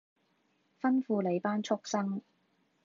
[0.81, 2.21] 吩咐你班畜牲